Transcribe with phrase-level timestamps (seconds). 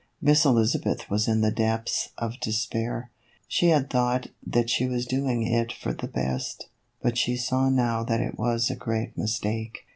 [0.19, 3.11] Miss Eliza beth was in the depths of despair;
[3.47, 6.65] she had thought that she was doing it for the best,
[7.03, 9.85] but she saw now that it was a great mistake.